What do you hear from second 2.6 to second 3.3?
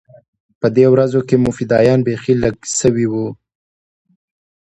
سوي وو.